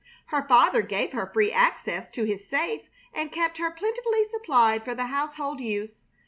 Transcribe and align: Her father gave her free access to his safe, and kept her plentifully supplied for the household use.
Her 0.29 0.41
father 0.41 0.81
gave 0.81 1.11
her 1.13 1.27
free 1.31 1.51
access 1.51 2.09
to 2.09 2.23
his 2.23 2.47
safe, 2.49 2.89
and 3.13 3.31
kept 3.31 3.59
her 3.59 3.69
plentifully 3.69 4.23
supplied 4.23 4.83
for 4.83 4.95
the 4.95 5.05
household 5.05 5.59
use. 5.59 6.05